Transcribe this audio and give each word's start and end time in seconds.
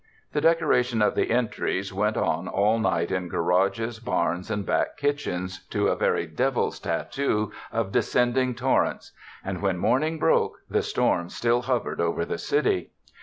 The 0.33 0.41
decoration 0.41 0.99
of 1.03 1.13
the 1.13 1.29
entries 1.29 1.93
went 1.93 2.17
on 2.17 2.47
all 2.47 2.79
night 2.79 3.11
in 3.11 3.27
garages, 3.27 3.99
barns 3.99 4.49
and 4.49 4.65
back 4.65 4.97
kitchens, 4.97 5.63
'to 5.67 5.89
a 5.89 5.95
very 5.95 6.25
devil's 6.25 6.79
tattoo 6.79 7.51
of 7.71 7.91
de 7.91 7.99
scending 7.99 8.57
torrents; 8.57 9.11
and 9.45 9.61
when 9.61 9.77
morning 9.77 10.17
broke, 10.17 10.57
the 10.67 10.81
storm 10.81 11.29
still 11.29 11.61
hovered 11.61 12.01
over 12.01 12.25
the 12.25 12.39
city. 12.39 12.89